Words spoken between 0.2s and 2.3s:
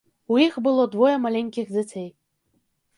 У іх было двое маленькіх дзяцей.